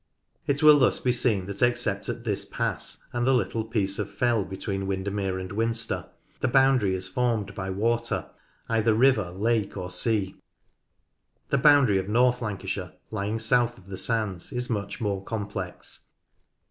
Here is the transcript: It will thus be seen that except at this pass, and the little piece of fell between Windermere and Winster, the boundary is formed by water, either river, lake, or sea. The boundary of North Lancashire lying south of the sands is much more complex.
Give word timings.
It 0.47 0.63
will 0.63 0.79
thus 0.79 0.99
be 0.99 1.11
seen 1.11 1.45
that 1.45 1.61
except 1.61 2.09
at 2.09 2.23
this 2.23 2.43
pass, 2.43 3.05
and 3.13 3.27
the 3.27 3.35
little 3.35 3.63
piece 3.63 3.99
of 3.99 4.09
fell 4.11 4.43
between 4.43 4.87
Windermere 4.87 5.37
and 5.37 5.51
Winster, 5.51 6.09
the 6.39 6.47
boundary 6.47 6.95
is 6.95 7.07
formed 7.07 7.53
by 7.53 7.69
water, 7.69 8.31
either 8.67 8.95
river, 8.95 9.29
lake, 9.29 9.77
or 9.77 9.91
sea. 9.91 10.37
The 11.49 11.59
boundary 11.59 11.99
of 11.99 12.09
North 12.09 12.41
Lancashire 12.41 12.93
lying 13.11 13.37
south 13.37 13.77
of 13.77 13.85
the 13.85 13.95
sands 13.95 14.51
is 14.51 14.71
much 14.71 15.01
more 15.01 15.23
complex. 15.23 16.07